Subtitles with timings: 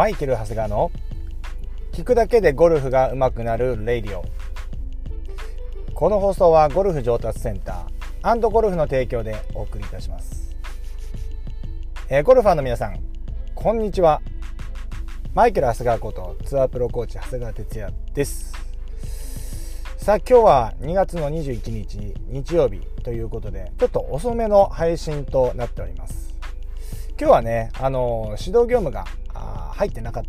[0.00, 0.90] マイケル・長谷川の
[1.92, 4.24] 聞くだけでゴルフが上手くなる radio。
[5.92, 10.56] この放送はゴルフ上達センターゴルフの提供でお送りいたします、
[12.08, 12.98] えー、ゴルファーの皆さん
[13.54, 14.22] こんにちは。
[15.34, 18.54] マイケル・長谷川ことツアープロコーチ長谷川哲也です。
[19.98, 26.34] さあ今日は2月の21日日曜日ということでちょっと遅めの配信となっております。
[27.18, 29.04] 今日はねあの指導業務が
[29.72, 30.22] 入ってなかっ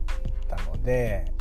[0.48, 1.32] たので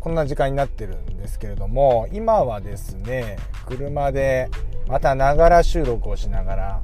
[0.00, 4.48] こんな時間になってるんですけれども今はですね車で
[4.86, 6.82] またながら収録をしながら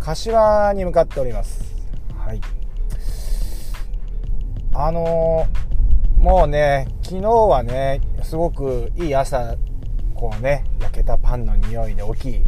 [0.00, 1.62] 柏に向かっております。
[2.16, 2.40] はい。
[4.72, 5.46] あの
[6.18, 9.56] もうね昨日はねすごくいい朝
[10.14, 12.44] こうね焼けたパンの匂いで大きい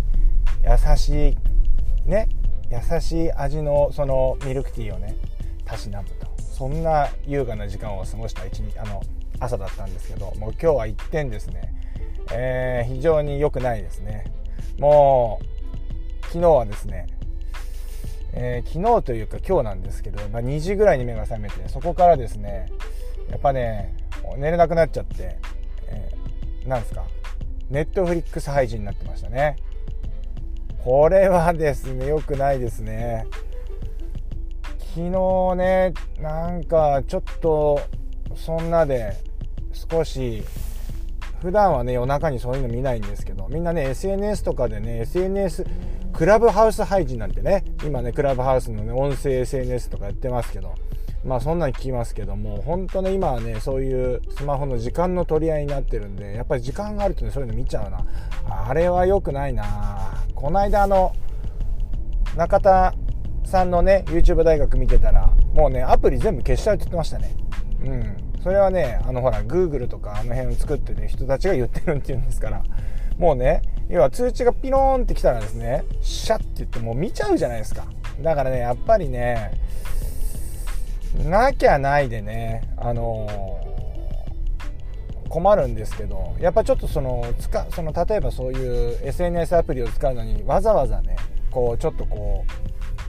[0.65, 1.37] 優しい
[2.09, 2.29] ね
[2.71, 5.17] 優しい味のそのミルクティーをね
[5.73, 9.03] たしなむとそんな優雅な時間を過ごした一日あの
[9.41, 11.73] 朝だったんですけどもう今日は一点ですね、
[12.33, 14.25] えー、非常に良くないですね。
[14.79, 15.41] も
[16.23, 17.07] う昨日はですね
[18.35, 22.73] えー、昨日というか今日なんですけど、まあ、2時ぐらいに目が覚めてそこからですね
[23.31, 23.95] やっぱね
[24.39, 25.37] 寝れなくなっちゃって、
[25.89, 27.05] えー、なんですか
[27.69, 29.57] ネットフリックス配信になってましたね。
[30.85, 33.27] これはですね良くないですね。
[34.95, 37.81] 昨日ねなんかちょっと
[38.37, 39.17] そんなで
[39.73, 40.43] 少し
[41.41, 45.65] 普段はね夜中にそういうの見ないんですけどみんなね SNS とかでね SNS
[46.13, 50.75] クラブハウス配信なんてね今ねクラブハウスのね音声 SNS とかやってますけど
[51.25, 58.05] まあそんなん聞きますけども本当ね今はねそういうスマホの時間の取り合いになってるんでやっぱり時間があるとねそういうの見ちゃうな。
[58.69, 60.23] あれは良くないな。
[60.35, 61.15] この間あの
[62.37, 62.95] 中田
[63.45, 67.35] さんのね YouTube 大学見てたらもうねアプリ全部消しちゃうって言ってましたね。
[67.85, 68.43] うん。
[68.43, 72.63] それはねあのほら Google とかあの辺を作ってる人たちが言ってるっていうんですから。
[73.19, 77.85] もうね要は通知がピローンってきたらですねシャッて言ってもう見ちゃうじゃないですか。
[78.21, 79.61] だからねやっぱりね
[81.25, 91.17] なきゃないでねあのー、困るんですけどやっぱちょっとその使その例えばそういう SNS アプリを使うのにわざわざね
[91.51, 93.02] こうちょっとこう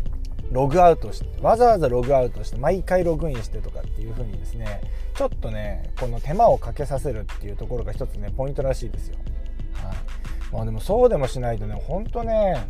[0.54, 4.82] ログアウトしてわざわざログアウトして毎回ログインしてとかっていう風にですね
[5.16, 9.18] ちょっとねこの手間をかけさせるっていうところが一つねポイントらしいですよ。
[9.74, 9.96] はい、
[10.54, 12.68] まあ、でもそうでもしないとねほんとね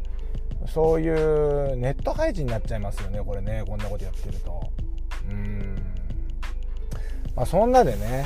[0.65, 4.61] そういうネット配信になっちゃいますよねこれねこんなことやってると。
[5.29, 5.75] うん
[7.35, 8.25] まあそんなでね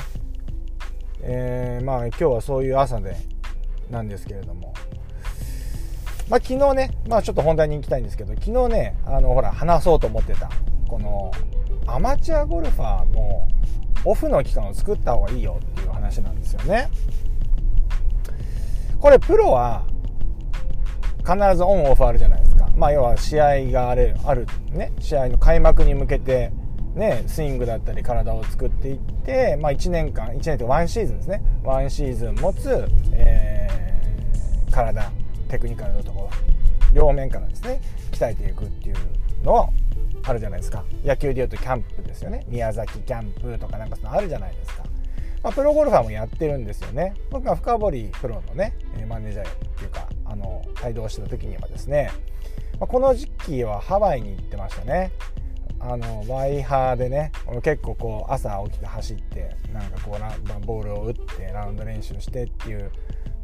[1.20, 3.16] えー、まあ今日はそういう朝で
[3.90, 4.72] なんですけれども
[6.28, 10.50] まあ昨日ねまあちょっと本題に行きたいんですけど昨日ねあのほら話そうと思ってた
[10.86, 11.30] この
[11.86, 13.48] アマチュアゴルファーの
[14.04, 16.88] オフの期間を作った方がいいよっていう話なんですよね。
[19.00, 19.84] これプロは
[21.18, 22.68] 必ずオンオフあるじゃないですか。
[22.76, 26.52] まあ要は試合があるあるね試合の開幕に向けて
[26.98, 31.42] ね、スイングだったり体を作っていって、まあ、1年間1年とワンシーズンですね。
[31.62, 35.10] ワンシーズン持つ、えー、体。
[35.48, 36.30] テクニカルのところ
[36.92, 37.80] 両面からですね
[38.12, 38.96] 鍛えていくっていう
[39.44, 39.68] のは
[40.24, 40.84] あるじゃないですか。
[41.04, 42.44] 野球でいうとキャンプですよね。
[42.48, 44.82] 宮崎キャンプとかなんかそのあるじゃないですか、
[45.42, 47.14] まあ、プロゴルファーもやってるんですよね。
[47.30, 48.74] 僕が深堀プロのね
[49.08, 52.10] マネージャーっていうかあの帯同してた時にはですね、
[52.78, 55.12] まあ、この時期はハワイに行ってましたね。
[55.80, 57.30] あのワイハーでね
[57.62, 62.90] 結構こう朝起きて走ってなんかこうボールを打ってラウンド練習してっていう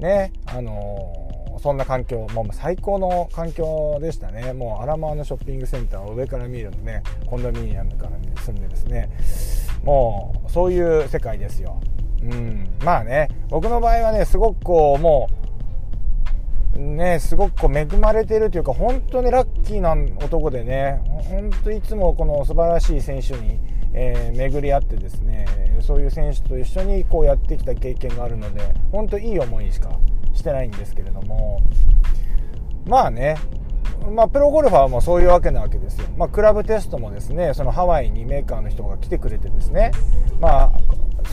[0.00, 4.52] ねあのそんな環境もう最高の環境でしたね。
[4.52, 9.10] もうアラマーのショッピングセンターを上から見るのねコンドミニアムから、ね、住んでですね。
[9.84, 11.80] もうそういう世界ですよ。
[12.22, 12.68] うん。
[12.84, 15.44] まあね僕の場合はねすごくこうもう
[16.76, 19.92] ね、すごくこう恵まれてるというか本当にラッキーな
[20.24, 21.00] 男でね
[21.30, 23.60] 本当いつもこの素晴らしい選手に、
[23.92, 25.46] えー、巡り合ってですね
[25.80, 29.90] そういう選手と一緒にこうやってきた経験があるので本当いい思いしか
[30.44, 31.62] してないんですけれども
[32.86, 33.36] まあね
[34.14, 39.92] まあ、プロゴルファーもそういうわけなわけですよ、まあ、クラブテストもですねそのハワイにメーカーの人が来てくれてですね、
[40.40, 40.72] まあ、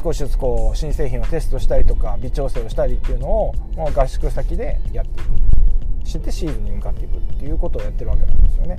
[0.02, 5.42] 少しずつこう新製品をテストしたりとか微調整をしたりっていうのをもう合宿先でやっていく。
[6.06, 8.78] してシーズンに向かっていくっていうことをやってるわけなんですよね。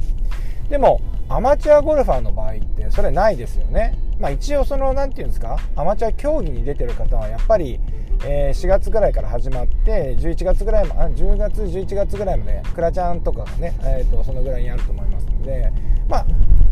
[0.68, 3.96] でもアマチュアゴルファーの場合ってそれないですよね。
[4.18, 7.80] まあ一応その何て言うんですかアマチュア競技に出てる方はやっぱり
[8.24, 15.72] え4月ぐらいから始まって11月ぐらいもあ10月11月ぐらいまでクラちゃんとかがね、えー、とそのぐらいにあると思いますので
[16.08, 16.26] まあ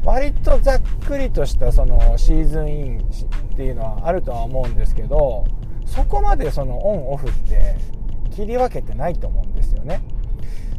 [0.05, 5.45] 割とざっくりとしたそのシーズンインっていうのはあるとは思うんですけど
[5.85, 7.77] そこまでそのオンオフって
[8.31, 10.03] 切り分けてないと思うんですよね。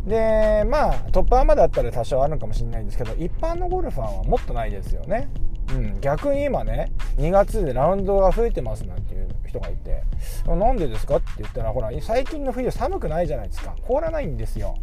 [0.08, 5.30] でまあトップアマだったら多少あるのかもしれないんですけど一般のゴルファーはもっとないですよね。
[5.72, 10.04] うん、逆に今ね2月でラウンドが増えてますなんていう人がいて
[10.46, 13.76] なんでですかって言ったらほら最近の冬寒くないじゃないですか。
[13.88, 14.76] 凍らないんですよ。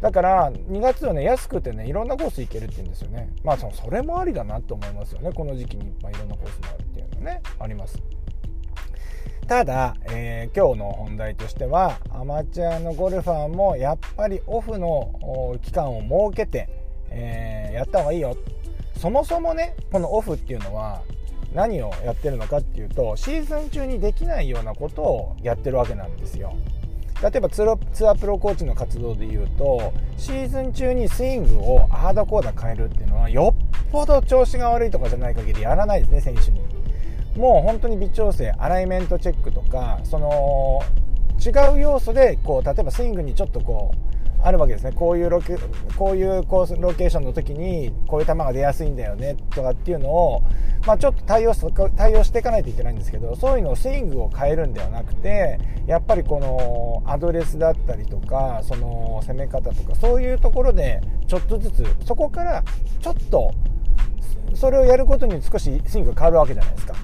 [0.00, 3.30] だから2月はね安くてねいろんなコース行けるって言うんですよね。
[3.42, 5.32] まあそそれもありだなと思いますよね。
[5.32, 8.00] この時期にいっぱいいろんなコースもあるっていうのねあります。
[9.48, 16.68] ただ、えー、今日の本題としてはアマチュアのゴルファーもやっぱりオフの期間を設けて、
[17.08, 18.36] えー、やった方がいいよ。
[18.98, 21.02] そもそもねこのオフっていうのは
[21.54, 26.54] 何をやってるのかっていうとシーズン中にできないようなことをやってるわけなんですよ。
[27.20, 36.60] 例えばツアープロコーチの活動でいうとシーズン中にスイングをアーダコーダ変えるっていうのはよっぽど調子が悪いとかじゃない限りやらないですね選手に。
[37.36, 40.80] もう本当に微調整アライメントチェックとかその
[41.44, 44.07] 違う要素でこう例えばスイングにちょっとこう
[44.42, 44.92] あるわけですね。
[44.92, 45.56] こういうロケ
[45.96, 50.42] こういうコースロケーションの時にこういう球が出やすいんだよねとかっていうのを、
[50.86, 51.54] まあ、ちょっと対応
[51.96, 62.62] 対応していかないといけないんですけどそういうのをスイングを変えるんではなくてやっぱりこのアドレスだったりとかその攻め方とかそういうところでちょっとずつそこから
[63.00, 63.52] ちょっと
[64.54, 66.94] それをやることに少しスイングが変わるわけじゃないですか、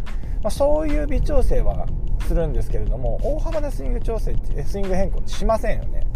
[0.43, 1.87] まあ、そういう微調整は
[2.27, 4.35] するんですけれども大幅なスイング調整
[4.65, 6.07] スイング変更ってしませんよね。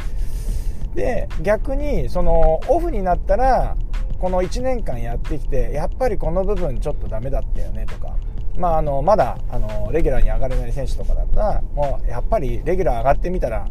[0.94, 3.76] で逆にそのオフになったら
[4.18, 8.16] この1年間やってきてやっぱりこの部分ちょっとダメだったよねとか、
[8.56, 13.66] まあ、あのまだあのレギュラーに上がれない選手とかだったらもうやっぱりレギュラー上がってみたら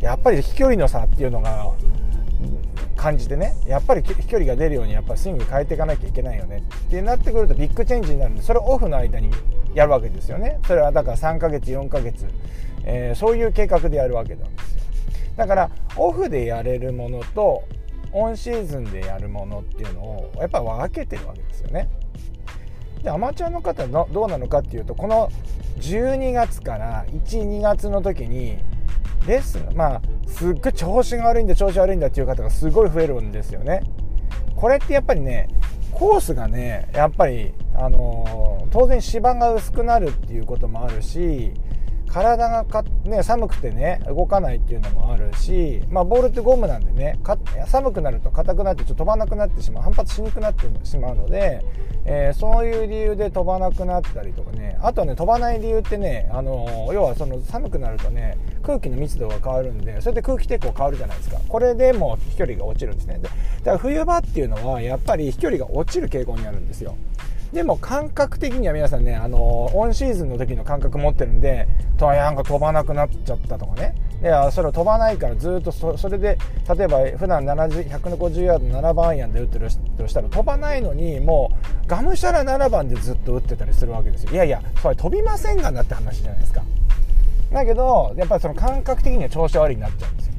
[0.00, 1.72] やっぱり飛距離の差っていうのが
[2.96, 9.30] 感じてねやっぱり飛距離が出るようにやっぱスイング変えていかなきゃいけないよねってなってくるとビッグチェンジになるんでそれをオフの間に
[9.74, 10.58] やるわけですよね。
[10.66, 12.26] それはだから3ヶ月4ヶ月、
[12.84, 14.82] えー、そういう計画でやるわけなんですよ。
[15.36, 17.64] だからオフでやれるものと
[18.12, 21.88] オンシーズンでやるものっていうのをやっぱ分けてるわけですよね。
[23.02, 25.30] でアマチュアの方のどうなのかっていうとこの
[25.78, 28.58] 12月から12月の時に
[29.26, 33.82] レッスンまあすっごい調子が悪いんだ調子悪いんだっていう方がすごい増えるんですよね。
[34.54, 35.48] これってやっぱりね
[35.92, 41.52] コースがねやっぱりあのー、当然芝が薄くなるっていうこともあるし
[42.16, 47.18] 体がか、ね、寒くてね動かないっていうのもあるし、まあ、ボールってゴムなんでね
[47.66, 51.62] 寒くなると硬くなってちょっと飛ばなくなってしまう反発しにくくなってしまうので、
[52.06, 61.38] えー、そういう理由で飛ばなくなったりとかねあとね飛ばない理由ってね、あの要はその寒くなるとね空気の密度が変わるんでそれで空気抵抗変わるじゃないですか。
[61.46, 63.18] これでもう飛距離が落ちるんですね。
[63.18, 63.36] でだか
[63.72, 66.96] ら冬場っていうのはやっぱり飛距離が落ちる傾向にあるんですよ。
[67.52, 73.94] でも感覚的には皆さんね、あのオンシーズンの時の感覚持ってるんで、となんか飛ばなくなっちゃったとかね。
[74.20, 76.38] で、それを飛ばないからずっとそそれで、
[76.76, 81.50] 例えば普段70 150ヤード7番アイアンで打ってるとしたら飛ばないのに、も
[81.84, 84.32] うがむしゃら7番でずっと打ってたりするわけですよ。
[84.32, 86.62] いやいや、それ飛びませんがなって話じゃないですか。
[87.52, 90.32] だけど、やっぱりその感覚的には調子悪いになっちゃうんですよ。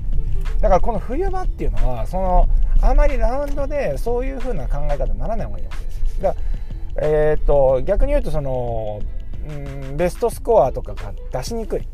[0.62, 2.50] だからこの冬場っていうのは、その、
[2.81, 6.22] あまりラウンドでそういう風な考え方にならない方がいいわけです。
[6.22, 6.47] だから
[7.00, 9.01] えー、っと逆に言うとその、
[9.50, 9.54] う
[9.94, 11.88] ん、ベストスコアとかが出しにくい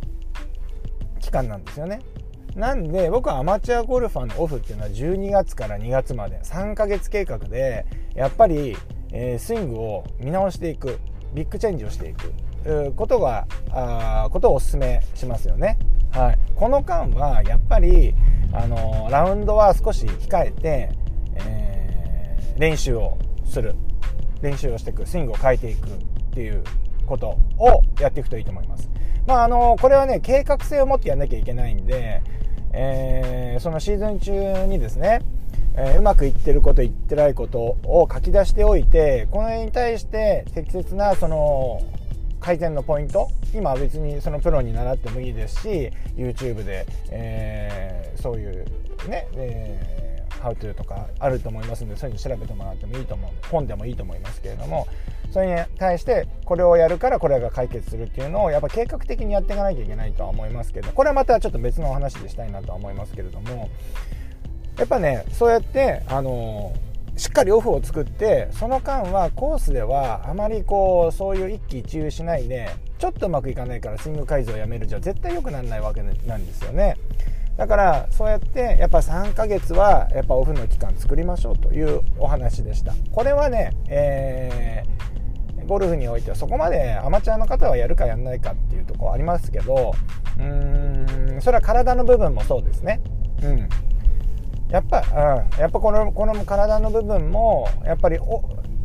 [1.19, 2.01] 期間なんですよね。
[2.55, 8.77] なんで僕はアマチュアゴルファーのオフっていうのは12月から2月まで3ヶ月計画でやっぱり、
[9.11, 10.99] えー、スイングを見直していく
[11.33, 15.79] ビッグチェンジをしていくことがあことをお勧めしますよね。
[16.11, 18.13] はい、この間はやっぱり、
[18.53, 20.91] あのラウンドは少し控えて、
[21.33, 23.75] えー、練習をする
[24.43, 25.91] 練習をしていくスイングを変えていくっ
[26.33, 26.63] ていう
[27.07, 28.89] ことをやっていくといいと思います。
[29.25, 32.21] まあ、あのこれはね計画性を持ってやんなきゃいけないんで、
[32.73, 35.21] えー、そのシーズン中にですね、
[35.75, 41.81] えー、うまくいってることいってないことを書き出しておいてこれに対して適切なその
[42.41, 48.65] 改善のポイント今は別にそのプロに習ってもいいですし YouTube で、えー、そういう
[49.07, 50.12] ね、えー
[50.43, 54.87] How to とかあると思いますのでそういうの調べてもらってもいいと思う本でもいいと思いますけれども
[55.31, 63.69] それに対してこれをやるからこれが解決するっていうのをやっぱ計画的にやっていかなきゃいけないとは思いますけどこれはまたちょっと別のお話でしたいなとは思いますけれども
[64.77, 66.73] やっぱねそうやってあの
[67.15, 76.95] しっかりオフを作ってその間はコースではあまりこうそういう一喜一憂しないでちょっとうまくいかないからスイング改造をやめるじゃ絶対良くならないわけなんですよね。
[77.57, 82.93] だからそうやってやっぱ3ヶ月はやっぱオフの期間作りましょうというお話でした。
[83.11, 89.93] これはね、えー、ゴルフにおいてはそこまでアマチュアの方はやるかやんないかっていうとこありますけど
[90.37, 93.01] うーんそれは体の部分もそうですね。
[93.43, 93.69] うん。
[94.69, 98.17] やっぱ、うん、やっぱこのこの体の部分もやっぱり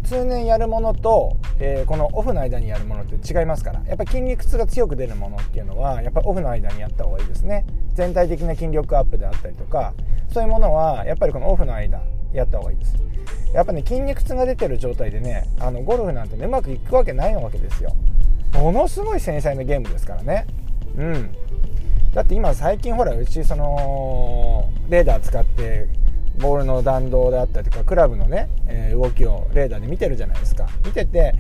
[0.05, 3.83] 通年やるものと、えー、このオフの間にやるものって違いますから。
[3.87, 7.65] やっぱ筋肉痛が強く出るものっていうのはやっぱオフの間にやった方がいいですね。
[7.99, 9.93] 全体的な筋力アップであったりとか
[10.33, 12.01] そういうものはやっぱりこのオフの間
[12.33, 12.95] やった方がいいです。
[13.53, 17.93] やっぱね筋肉痛が出てる状態でねあのゴルフなんて、ね、うまくいくわけないわけですよ。
[18.55, 20.47] ものすごい繊細なゲームですからね。
[20.97, 21.35] うん。
[22.15, 25.89] だって今最近ほらうちそのレーダー使って
[26.39, 30.67] ボールの弾道であったりとかクラブのね、え、動きをレーダーで見てるじゃないですか。
[30.85, 31.35] 見てて、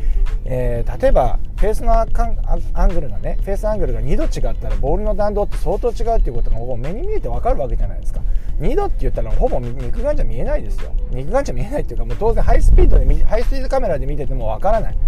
[0.45, 8.21] えー、例えばフェースのアングルがねフェースアングルが2度違ったらボールの弾道って相当違うっていうことがもう目に見えて分かるわけじゃないですか。
[8.61, 10.93] 2度って言ったらほぼ肉眼じゃ見えないですよ。
[11.11, 14.99] 肉眼じゃ見えないっていうかもう当然ハイスピードでハイスピードカメラで見てても分からない。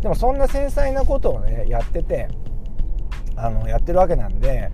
[0.00, 2.28] でもそんな繊細なことをねやってて
[3.36, 4.70] あのやってるわけなんで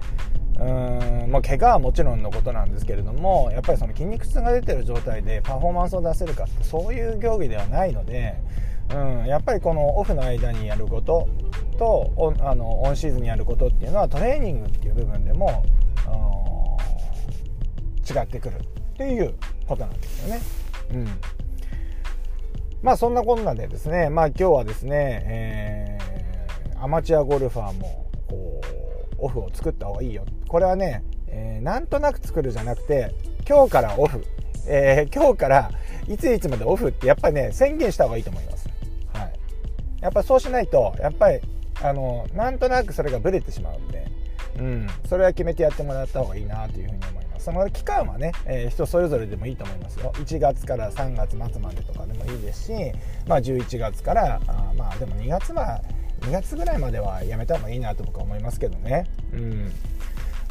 [0.58, 8.34] うんまあ、怪我はもちろんのことなんですけれどもやっぱりその筋肉痛が出てる状態でパフォーマンスを出せるかってそういう競技ではないので、
[8.92, 11.28] うん、やっぱりこのオフの間にやること
[11.78, 11.86] と
[12.16, 15.64] オあのオンシーズンにやることっていうのはトレーニングっていう部分でも
[18.08, 19.34] 違ってくるっていう
[19.66, 20.40] ことなんですよね。
[20.94, 21.06] うん
[22.80, 28.57] まあそんなこんなでですね、まあ今日はですね、えー、アマチュアゴルファーもこう
[29.18, 30.25] オフを作った方がいいよ。
[30.48, 33.14] これはね、えー、なんとなく作るじゃなくて
[33.48, 34.25] 今日からオフ、
[34.66, 35.70] えー、今日から
[36.08, 38.68] いついつまでオフってやっぱりね宣言した方がいいと思います、
[39.12, 39.32] はい、
[40.00, 41.40] やっぱそうしないとやっぱり
[41.82, 44.06] あのなんとなくそれがブレてしまうんで、
[44.58, 47.44] うん、それは決めてやってもらった方がいいなというふうに思います。
[47.44, 50.12] その期間はね、えー、人それぞれでもいいと思いますよ。
[50.16, 52.72] 1月から3月末までとかでもいいですし、
[53.26, 55.80] まあ、11月からあまあでも2月は
[56.28, 59.06] 2月ぐらいまではやめた方がいいなと僕は思いますけどね。
[59.32, 59.73] うん。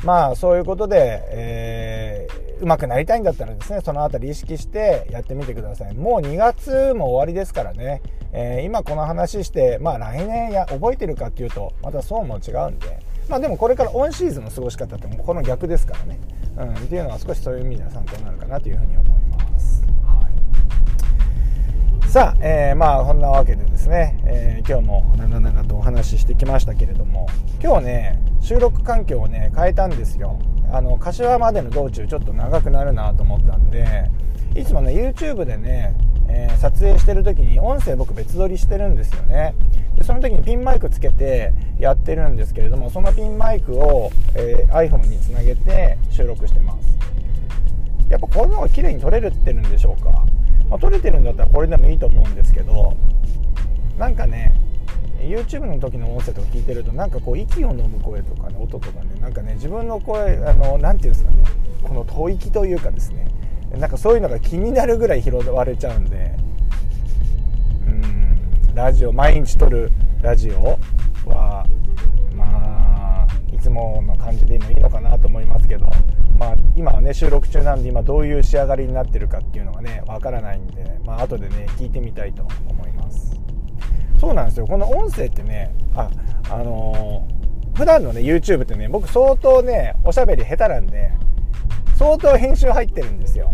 [0.03, 5.95] まあそういうことで、えー、うまくなりたいんだったらですねその辺り意識してやってみてください。
[5.95, 12.99] もう2月も終わりですからね、えー、今この話してまあ来年や覚えてるかっていうとまたそうも違うんで。
[13.29, 16.19] まあでもこれからオンシーズンの過ごし方ってもうこの逆ですからね、
[16.57, 20.29] うん、っていうのは少しそういう意味では参考になるかなというふうに思います、は
[22.05, 24.17] い、さあ、えー、まあこんなわけでですね、ね。
[24.25, 27.27] えー、今日も長々とお話ししてきましたけれども
[27.61, 30.39] 今日ね収録環境をね変えたんですよ。
[30.71, 34.09] あの柏までの道中ちょっと長くなるなと思ったんで
[34.55, 35.95] いつもね YouTube でね、
[36.27, 39.55] えー、撮影してる時に音声僕別撮りしてるんですよね。
[39.95, 46.97] でその時にピンマイクつけてやってるんですけれどもそのピンマイクを、えー、iPhone につなげて収録してます。
[48.09, 50.11] やっぱこれの方が綺麗に撮れるってるんでしょうか、
[50.69, 52.95] まあ、撮れてるんだったらこれでもいいと思うんですけど
[53.97, 54.53] なんかね
[55.19, 61.43] YouTube の時の音声とか聞いてるとなんかこう息を飲む声とかね音とかねなんかね自分の声あのなていうんですかね
[61.83, 63.27] この吐息というかですね
[63.77, 66.31] なんかそういうのが気になるぐらい拾われちゃうんで
[67.87, 70.77] うんラジオ毎日撮るラジオ
[71.25, 71.65] は
[72.35, 75.87] まあいつもの感じで今いいのかなと思いますけど
[76.37, 82.96] まあ今はね収録中なんで今どういう仕上がりになってるかっていうのがねわからないんでまあ後でね聞いてみたいと思います。
[84.19, 86.09] そうなんですよこの音声ってねあ
[86.49, 91.11] あのー、普段のね YouTube ってね僕相当ねおしゃべり下手なんで
[91.97, 93.51] 相当編集入ってるんですよ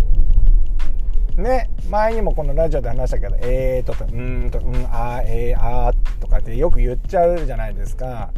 [1.37, 8.31] ね前にもこのラジオで話したけど「えー」とか「うん」とか「うんあーえーあー」とかってよく言っちゃうじゃないですか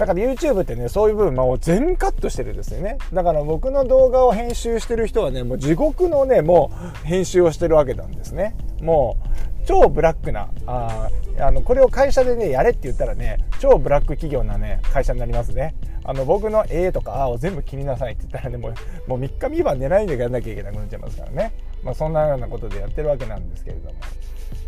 [0.00, 2.96] だから YouTube ってね、そういう部分も全カットしてるんですよね。
[3.12, 6.72] だから僕の動画を編集してる人はね、もう地獄のね、も
[7.04, 8.56] う編集をしてるわけなんですね。
[8.80, 11.08] もう、超ブラックなあ
[11.38, 15.76] あのこれを会社でねやれって言ったらね超ブラック企業なね会社になりますね。
[16.02, 21.52] あの僕の「え」とか「あ」を全部切りなさいって言ったらねもうもう3日3晩寝ないでやらなきゃいけなくなっちゃいますからね、
[21.84, 23.94] まあ、そんなようなことでやってるわけなんですけれども。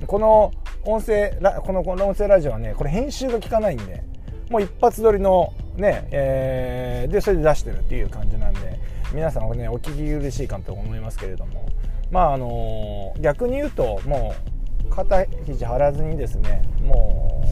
[0.07, 0.53] この
[0.85, 1.31] 音声
[1.65, 4.05] このこの音声ラジオはねこれ編集が効かないんで
[4.51, 8.79] もう一発撮りのね、えー、でそれで出してるっていう感じなんで
[9.13, 11.67] 皆さんはねお聞き苦しいかと思いますけれども。
[12.13, 14.52] まああの、逆に言うともう
[14.95, 17.43] 肩肘張らずにですねも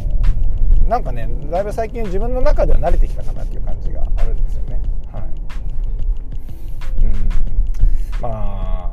[0.86, 4.80] うなんかねだいぶ最近自分の中では慣れてきたかなっていう感じがあるんですよね。
[5.12, 5.22] はい。
[7.04, 7.28] うん。
[8.20, 8.92] ま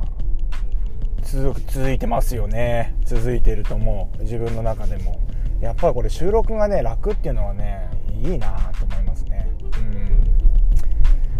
[1.22, 2.94] 続続いてますよね。
[3.04, 4.22] 続いてると思う。
[4.22, 5.20] 自分の中でも。
[5.60, 7.90] やっぱりこれ収録がね楽っていうのはね
[8.22, 9.50] いいなと思いますね。
[9.76, 9.80] う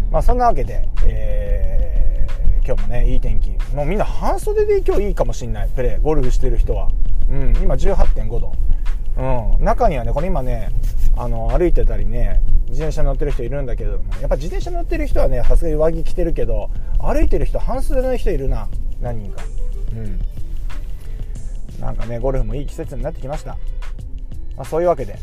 [0.09, 0.11] ん。
[0.11, 3.51] まあそんなわけで、えー、今日もねいい天気。
[3.73, 5.69] もうみんな半袖で今日いいかもしんない。
[5.69, 6.91] プレーゴルフしてる人は。
[7.29, 8.53] うん今18.5度。
[9.17, 9.63] うん。
[9.63, 10.69] 中にはねこれ今ね
[11.15, 16.69] あの歩いてたりね自転車乗ってる人いるんだけどもやっぱ自転車乗ってる人はねさすがに上着着てるけど
[16.99, 18.67] 歩いてる人半袖の人いるな。
[19.01, 19.43] 何人か。
[19.93, 20.19] うん。
[21.79, 23.51] なんかねゴルフもいい季節になってきました、
[24.57, 25.17] まあ、そういうわけで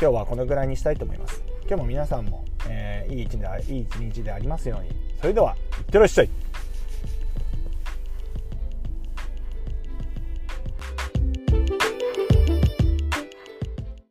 [0.00, 1.42] 今日はこのぐらいにしたいと思います。
[1.66, 4.90] 今日も皆さんも、えー、いい一日でいい一日でありますように。
[5.20, 6.30] それではいってらっしゃい。